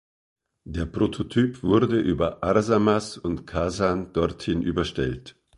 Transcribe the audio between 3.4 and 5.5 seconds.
Kasan dorthin überstellt.